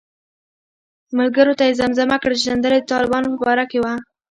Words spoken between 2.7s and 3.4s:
د طالبانو په